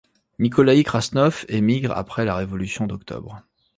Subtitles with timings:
[0.39, 3.43] Nikolaï Krasnov émigre après la révolution d'Octobre.